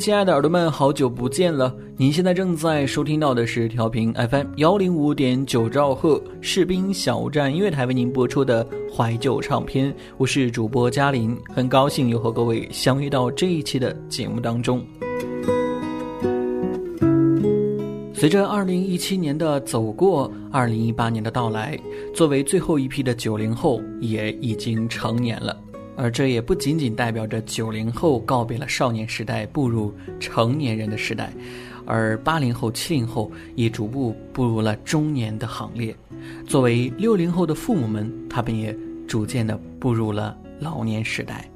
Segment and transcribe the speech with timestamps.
[0.00, 1.76] 亲爱的耳朵们，好久不见了！
[1.98, 14.82] 您现在正在收听到的是调频 FM 幺零五点九兆赫士兵小站音乐台为您播出的怀旧唱片，我是主播嘉玲，很高兴又和各位相遇到这一期的节目当中。
[18.14, 21.78] 随着二零一七年的走过，二零一八年的到来，
[22.14, 25.54] 作为最后一批的九零后，也已经成年了。
[26.00, 31.30] 而这也不仅仅代表着九零后告别了少年时代，步入成年人的时代，
[31.84, 35.94] 而八零后、七零后也逐步步入了中年的行列。
[36.46, 38.74] 作为六零后的父母们，他们也
[39.06, 41.46] 逐渐的步入了老年时代。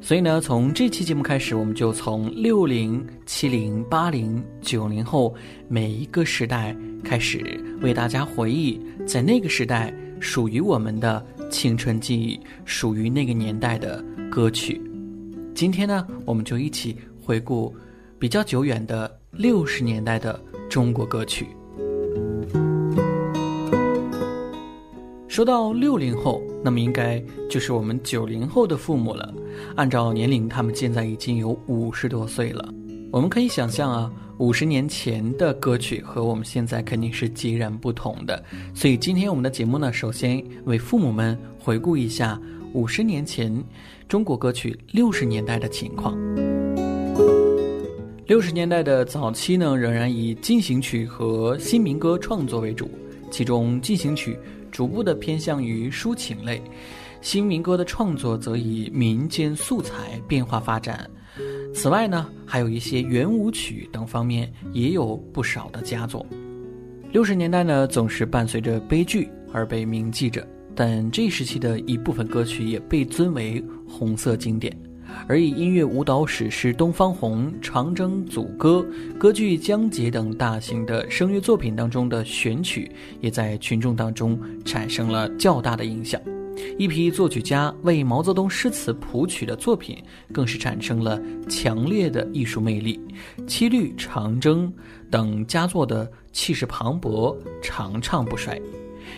[0.00, 5.34] 所以呢，从这期节目开始，我们就从六零、七零、八零、九零后
[5.66, 11.22] 每一个时代开始，为大家回忆在那个时代属于我们的。
[11.50, 14.80] 青春记忆属于那个年代的歌曲，
[15.54, 17.76] 今天呢，我们就一起回顾
[18.18, 21.48] 比较久远的六十年代的中国歌曲。
[25.28, 29.34] 说到六零后，那么应该就是我们九零后的父母了。
[29.76, 32.66] 按照年龄，他们现在已经有五十多岁了。
[33.10, 34.10] 我们可以想象啊。
[34.42, 38.44] 五十年前的歌曲和我们现在肯定是截然不同的，
[38.74, 42.40] 所以今天我们的节目呢，首先为父母们回顾一下
[42.72, 43.56] 五十年前
[44.08, 46.18] 中国歌曲六十年代的情况。
[48.26, 52.90] 六十年代的早期呢，仍然以进行曲和新民歌创作为主，
[53.30, 54.36] 其中进行曲
[54.72, 56.60] 逐步的偏向于抒情类，
[57.20, 61.08] 新民歌的创作则以民间素材变化发展。
[61.74, 66.24] 此外呢，还有一些圆舞曲等方面也有不少的佳作。
[67.10, 74.74] 六十年代呢，总是伴随着悲剧而被铭记着，但这时期的一部分歌曲也被尊为红色经典。
[75.26, 78.86] 而以音乐舞蹈史诗《东方红》《长征组歌》、
[79.18, 82.90] 歌剧《江姐》等大型的声乐作品当中的选曲，
[83.20, 86.20] 也在群众当中产生了较大的影响。
[86.78, 89.96] 一批作曲家为毛泽东诗词谱曲的作品，
[90.32, 93.00] 更是产生了强烈的艺术魅力。
[93.46, 94.68] 《七律》《长征》
[95.10, 98.60] 等佳作的气势磅礴，长唱不衰。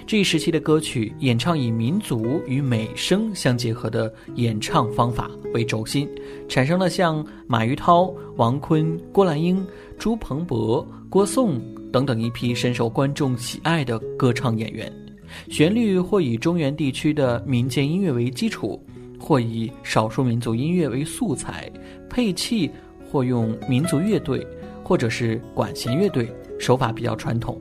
[0.07, 6.09] 这一时期的歌曲演唱以民族与美声相结合的演唱方法为轴心，
[6.49, 9.65] 产生了像马玉涛、王坤、郭兰英、
[9.99, 11.61] 朱鹏博、郭颂
[11.93, 15.04] 等等一批深受观众喜爱的歌唱演员。
[15.49, 18.85] 旋律或以中原地区的民间音乐为基础，
[19.19, 21.71] 或以少数民族音乐为素材，
[22.09, 22.71] 配器
[23.11, 24.47] 或用民族乐队
[24.83, 27.61] 或者是管弦乐队，手法比较传统。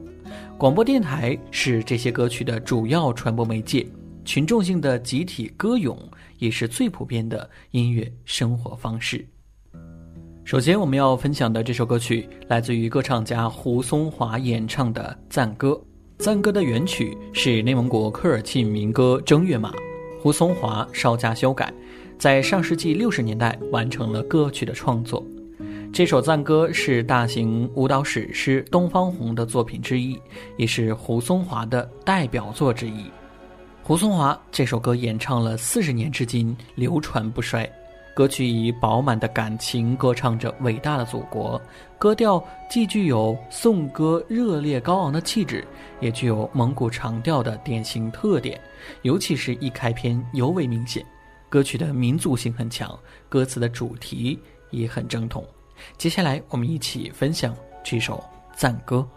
[0.57, 3.85] 广播电台是这些歌曲的主要传播媒介，
[4.23, 5.97] 群众性的集体歌咏
[6.39, 9.25] 也是最普遍的音乐生活方式。
[10.45, 15.81] 首先，我们要分享的这首歌曲来自于歌唱家胡松华演唱的赞歌。
[16.23, 19.71] 赞歌的原曲是内蒙古科尔沁民歌《正月马》，
[20.21, 21.69] 胡松华稍加修改，
[22.17, 25.21] 在上世纪六十年代完成了歌曲的创作。
[25.91, 30.17] 这首赞歌是大型舞蹈史诗《东方红》的作品之一，
[30.55, 33.03] 也是胡松华的代表作之一。
[33.81, 37.69] 胡松华这首歌演唱了四十年至今，流传不衰。
[38.15, 41.59] 歌曲以饱满的感情歌唱着伟大的祖国，
[41.97, 45.65] 歌调既具有颂歌热烈高昂的气质，
[45.99, 48.61] 也具有蒙古长调的典型特点，
[49.01, 51.03] 尤其是一开篇尤为明显。
[51.49, 52.97] 歌曲的民族性很强，
[53.29, 54.39] 歌词的主题
[54.69, 55.43] 也很正统。
[55.97, 58.23] 接下来，我们一起分享这首
[58.55, 59.07] 赞歌。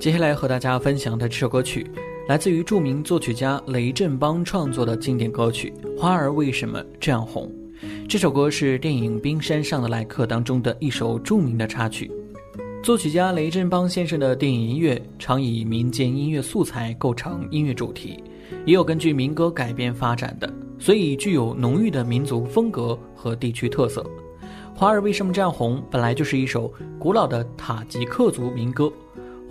[0.00, 1.86] 接下来和大家分享的这首歌曲，
[2.26, 5.70] 来自于著名作曲家雷振邦创作的经典歌曲
[6.00, 7.52] 《花儿为什么这样红》。
[8.08, 12.10] 这首歌是电影《冰山上的来客》当中的一首著名的插曲。
[12.82, 18.24] 作曲家雷振邦先生的电影音乐常以民间音乐素材构成音乐主题，
[18.64, 24.00] 也有根据民歌改编发展的，所以具有浓郁的民族风格和地区特色。
[24.74, 28.90] 《花儿为什么这样红》本来就是一首古老的塔吉克族民歌。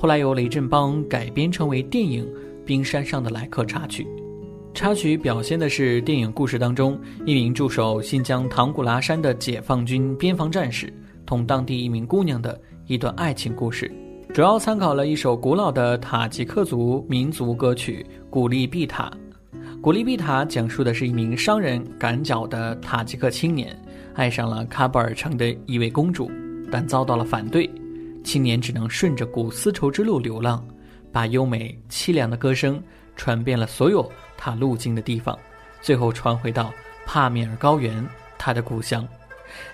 [0.01, 2.25] 后来由雷振邦改编成为电影
[2.65, 4.07] 《冰山上的来客》插曲。
[4.73, 10.93] 插曲表现的是电影故事当中一名驻守新疆唐古拉山的解放军边防战士
[11.25, 13.91] 同当地一名姑娘的一段爱情故事，
[14.33, 19.11] 主要参考了一首古老的塔吉克族民族歌曲《古丽碧塔》。
[19.81, 23.77] 《古丽碧塔》讲述的是一名商人赶脚的塔吉克青年
[24.13, 26.31] 爱上了喀布尔城的一位公主，
[26.71, 27.69] 但遭到了反对。
[28.23, 30.65] 青年只能顺着古丝绸之路流浪，
[31.11, 32.81] 把优美凄凉的歌声
[33.15, 35.37] 传遍了所有他路经的地方，
[35.81, 36.71] 最后传回到
[37.05, 38.05] 帕米尔高原，
[38.37, 39.07] 他的故乡。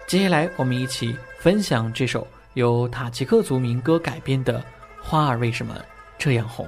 [0.07, 4.59] 接下来，我们一起分享这首由塔吉克族民歌改编的
[5.01, 5.75] 《花儿为什么
[6.17, 6.65] 这样红》。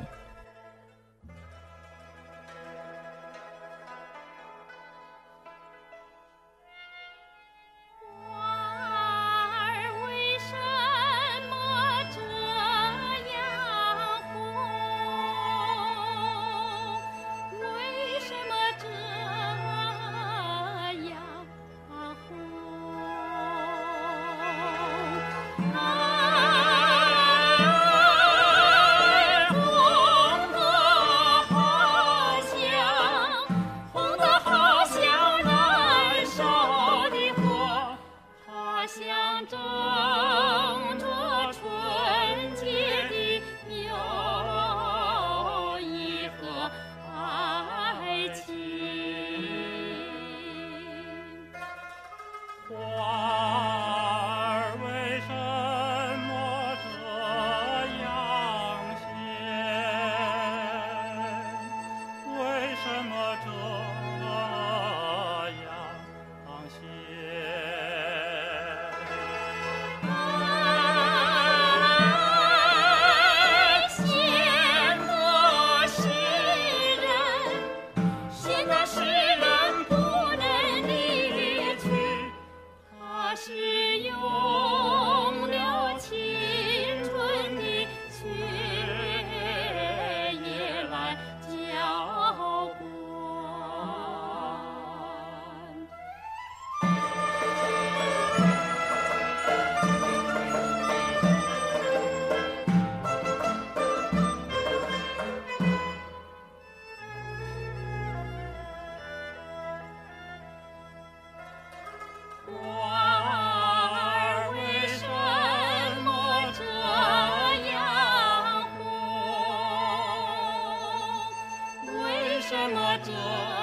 [122.98, 123.56] adore.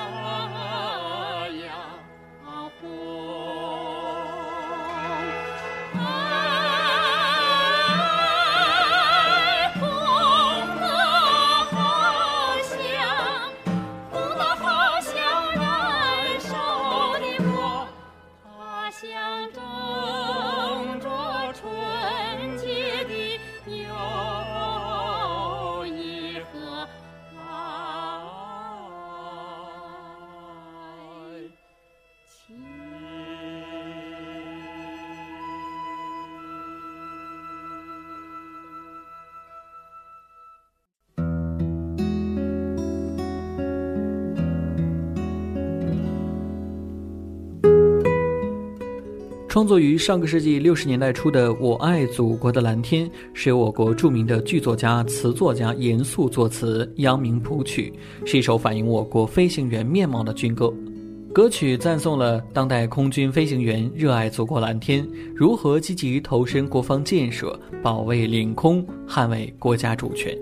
[49.54, 57.92] 创作于上个世纪六十年代初的《我爱祖国的蓝天》，是由我国著名的剧作家、词作家严肃作词，杨明谱曲，
[58.26, 60.75] 是一首反映我国飞行员面貌的军歌。
[61.32, 70.37] 歌曲赞颂了当代空军飞行员热爱祖国蓝天，如何积极投身国防建设，保卫领空，捍卫国家主权。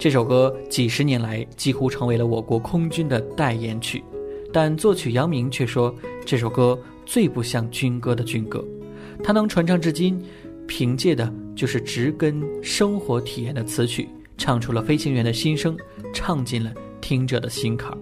[0.00, 4.02] 这首歌几十年来几乎成为了我国空军的代言曲，
[4.52, 5.94] 但作曲杨明却说
[6.26, 6.76] 这首歌。
[7.04, 8.64] 最不像军歌的军歌，
[9.22, 10.20] 它能传唱至今，
[10.66, 15.76] 凭借的就是植根生活体验的词曲，唱出了飞行员的心声，
[16.12, 17.98] 唱进了听者的心坎儿。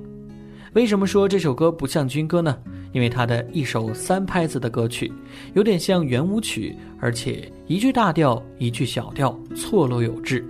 [0.75, 2.57] 为什么说这首歌不像军歌呢？
[2.93, 5.13] 因为它的一首三拍子的歌曲，
[5.55, 10.45] 有点像圆舞曲，而且一句大调，一句小调，错落有致。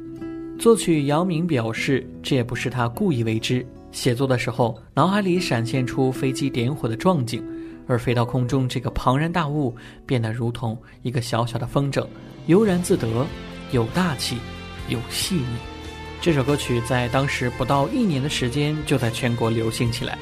[0.58, 7.42] 作曲杨明表示，这也不是他故意为之，写作的时候脑海里闪现出飞机点火的壮景。
[7.90, 9.74] 而飞到空中，这个庞然大物
[10.06, 12.06] 变得如同一个小小的风筝，
[12.46, 13.26] 悠然自得，
[13.72, 14.38] 有大气，
[14.88, 15.44] 有细腻。
[16.20, 20.16] 这首歌曲在当时不到一年的时间就在全国流行起来。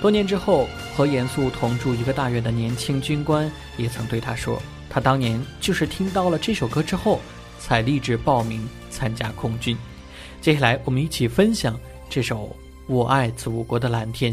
[0.00, 0.66] 多年之后，
[0.96, 7.20] 和严肃同住一个大院的年轻军官也曾对他说，他当年就是听到了这首歌之后，
[7.60, 9.76] 才立志报名参加空军。
[10.40, 11.78] 接下来，我们一起分享
[12.10, 12.46] 这首
[12.88, 14.32] 《我爱祖国的蓝天》。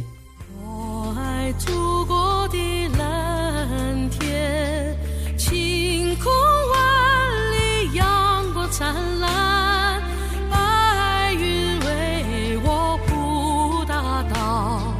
[8.81, 10.01] 灿烂
[10.49, 14.95] 白云为我铺大道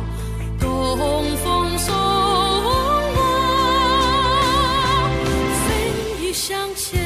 [0.59, 1.91] 东风送
[2.63, 2.69] 我
[5.65, 7.01] 飞向前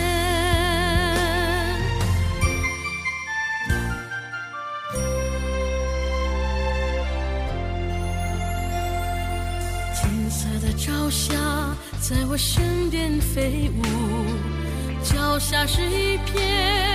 [9.93, 11.33] 金色的朝霞
[12.01, 14.24] 在我身边飞舞。
[15.35, 16.94] 脚下是一片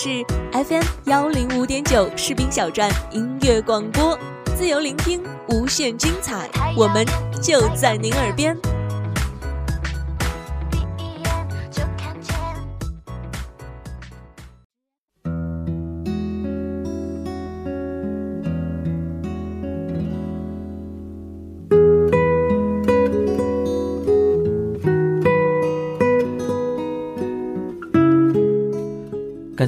[0.00, 4.16] 是 FM 幺零五点九士兵小站音乐广播，
[4.56, 7.04] 自由聆听，无限精彩，我们
[7.42, 8.56] 就在您耳边。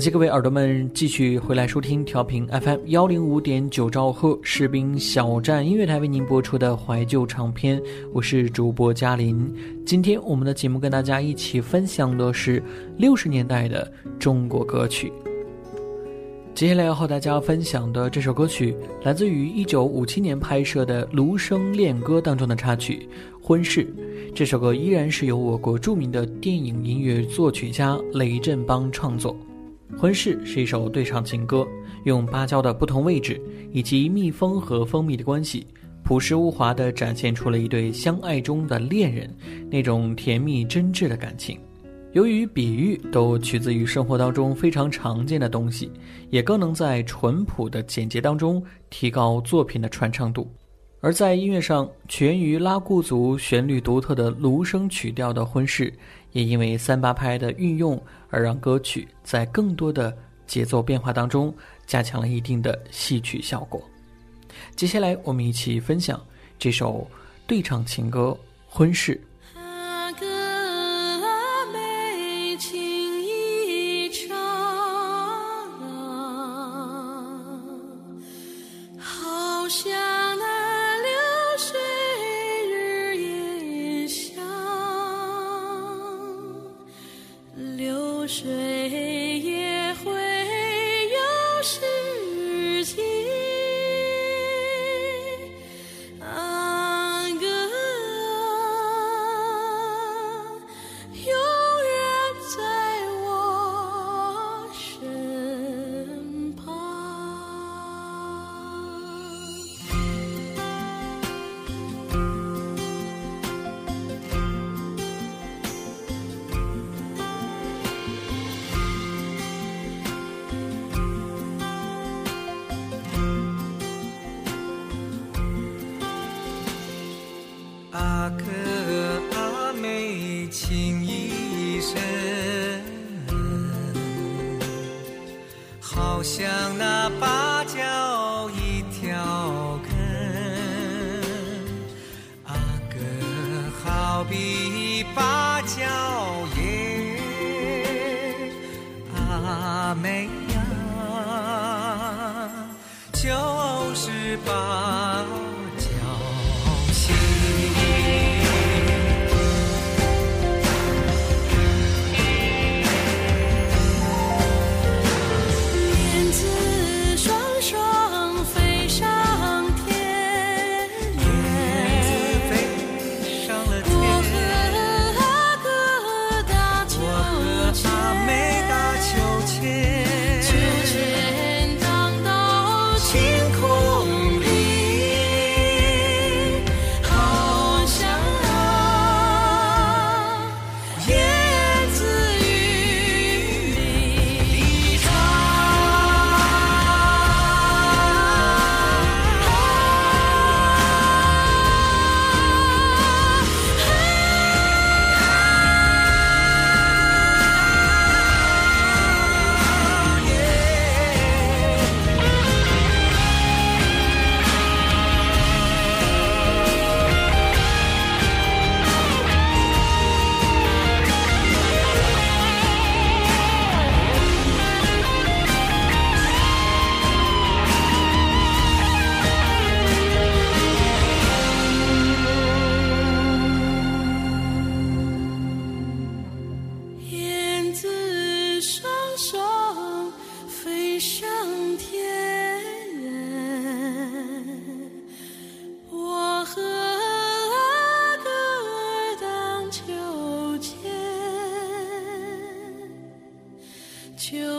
[0.01, 7.79] 感谢各位耳朵们继续回来收听调频 FM 幺零五点九兆赫士兵小站音乐台为您播出的怀旧唱片，
[8.11, 9.55] 我是主播嘉林。
[9.85, 12.63] 今天我们的节目跟大家一起分享的是
[12.97, 15.13] 六十年代的中国歌曲。
[16.55, 23.07] 接下来要和大家分享的这首歌曲，来自于一九五七年拍摄的《卢生恋歌》当中的插曲
[23.47, 23.85] 《婚事》。
[24.35, 29.37] 这首歌依然是由我国著名的电影音乐作曲家雷振邦创作。
[29.99, 31.67] 婚事是一首对唱情歌，
[32.05, 33.41] 用芭蕉的不同位置
[33.73, 35.67] 以及蜜蜂和蜂蜜的关系，
[36.03, 39.35] 朴实无华地展现出了一对相爱中的恋人
[39.71, 41.59] 那种甜蜜真挚的感情。
[42.13, 45.93] 由于比喻都取自于生活当中非常常见的东西，
[46.31, 50.51] 也更能在淳朴的简洁当中提高作品的传唱度。
[51.03, 55.91] 而在音乐上，起源于拉祜族旋律独特的芦笙曲调的婚事，
[56.33, 60.17] 也因为三八拍的运用而让歌曲在更多的
[60.47, 61.55] 节奏变化当中
[61.87, 63.83] 加强了一定的戏曲效果。
[64.75, 66.21] 接下来，我们一起分享
[66.59, 67.09] 这首
[67.47, 68.37] 对唱情歌
[68.69, 69.15] 《婚事》。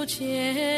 [0.02, 0.71] 不见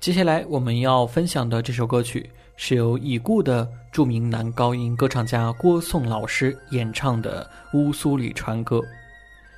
[0.00, 7.46] 接下来我们要分享的这首歌曲是由已故的著名男高音歌唱家郭颂老师演唱的
[7.78, 8.78] 《乌苏里船歌》。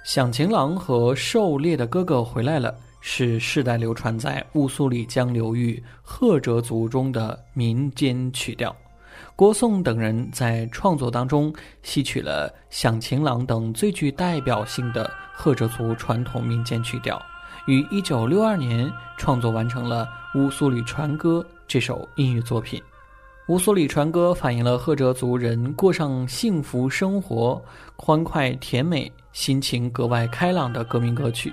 [0.02, 8.74] 响晴郎和狩猎的哥哥回来了，是世代流传在乌苏里江流域赫哲族中的民间曲调。
[9.36, 17.22] 郭颂等人在创作当中吸取了响晴郎等最具代表性的赫哲族传统民间曲调。
[17.66, 22.80] 于一九六二年创作完成了《乌苏里船歌》这首音乐作品。
[23.46, 27.62] 《乌苏里船歌》反映了赫哲族人过上幸福生活、
[27.94, 31.52] 欢快甜美、心情格外开朗的革命歌曲。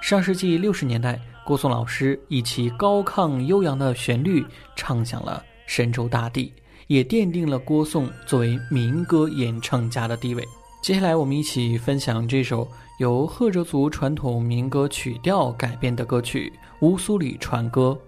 [0.00, 6.52] 上世纪六十年代，郭颂老师以其高亢悠扬的旋律唱响了神州大地，
[6.88, 10.44] 也奠定了郭颂作为民歌演唱家的地位。
[10.82, 12.68] 接下来，我们一起分享这首。
[12.98, 16.52] 由赫哲族传统民歌曲调改编的歌曲
[16.86, 17.98] 《乌苏里船歌》。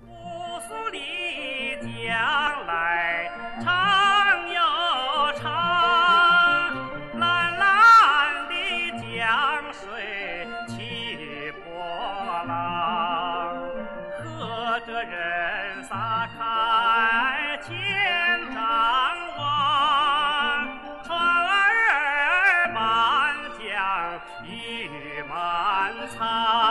[24.16, 26.65] 江鱼满仓。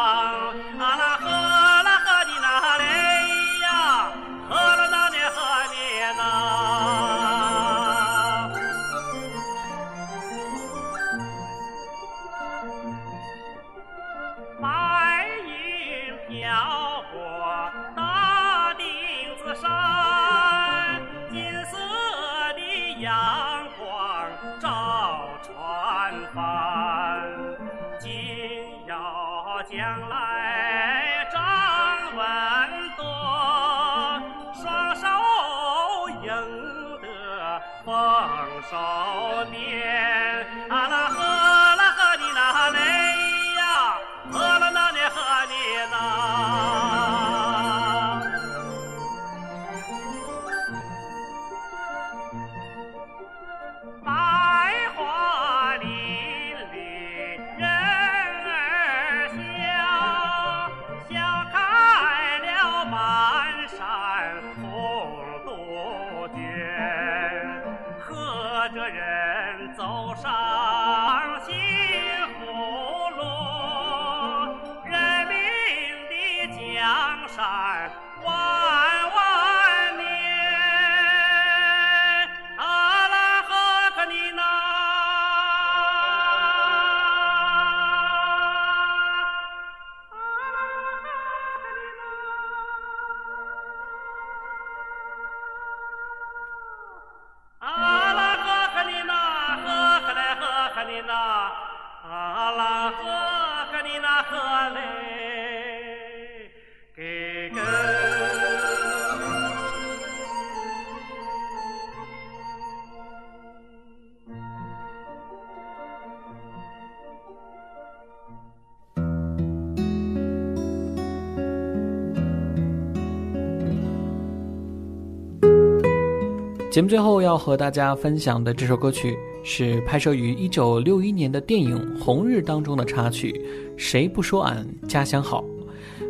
[126.75, 133.31] 节目最后要和大家分享的这首歌曲是拍摄于一九六一年的电影《红日》当中的插曲
[133.77, 135.41] 《谁不说俺家乡好》。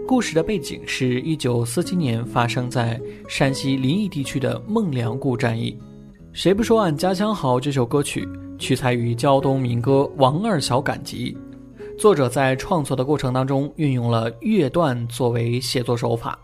[0.07, 2.99] 故事的背景是一九四七年发生在
[3.29, 5.71] 山西临沂地区的孟良崮战役。
[6.33, 11.37] 《谁不说俺家乡好》这首歌曲取材于胶东民歌《王二小赶集》，
[11.95, 16.35] 作者在创作的过程当中运用了乐段作为写作手法，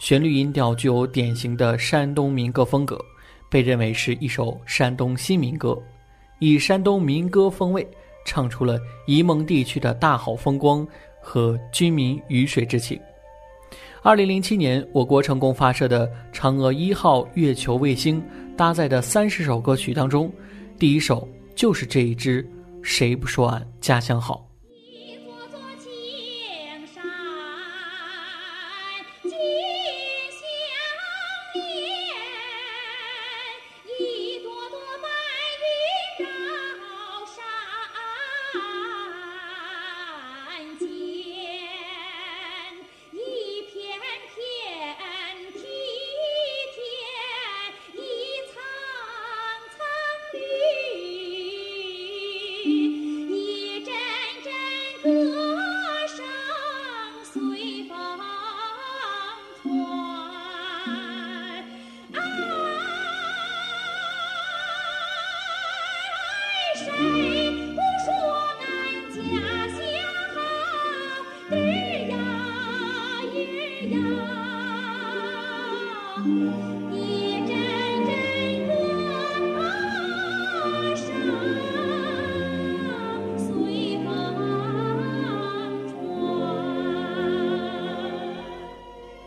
[0.00, 2.98] 旋律音调具有典型的山东民歌风格。
[3.48, 5.80] 被认为是一首山东新民歌，
[6.38, 7.86] 以山东民歌风味
[8.24, 10.86] 唱出了沂蒙地区的大好风光
[11.20, 13.00] 和军民鱼水之情。
[14.02, 18.22] 二零零七年，我国成功发射的嫦娥一号月球卫星
[18.56, 20.32] 搭载的三十首歌曲当中，
[20.78, 22.42] 第一首就是这一支
[22.82, 24.36] 《谁不说俺家乡好》。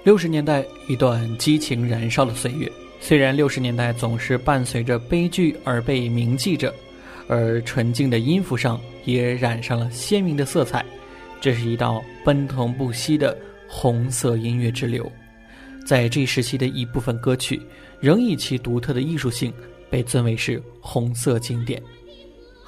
[0.09, 2.67] 六十年代一段激情燃烧的岁月，
[2.99, 6.73] 虽然六十年代总是伴随着悲剧而被铭记着，
[7.27, 10.83] 而纯净的音符上也染上了鲜明的色彩。
[11.39, 15.07] 这是一道奔腾不息的红色音乐之流，
[15.85, 17.61] 在这时期的一部分歌曲，
[17.99, 19.53] 仍以其独特的艺术性
[19.91, 21.79] 被尊为是红色经典。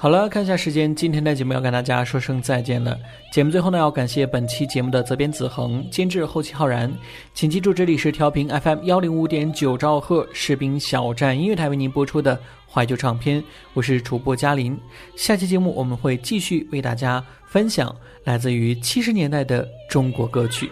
[0.02, 2.98] 好了，看一下时间，今天的节目要跟大家说声再见了。
[3.32, 6.92] 节目最后呢，要感谢本期节目的责编子恒、监制后期浩然。
[7.34, 12.36] 请记住，这里是调频 FM 幺零五点九兆赫士兵小站音乐台为您播出的
[12.68, 13.40] 怀旧唱片，
[13.74, 14.76] 我是主播嘉林。
[15.14, 20.68] 下期节目我们会继续为大家分享来自于七十年代的中国歌曲。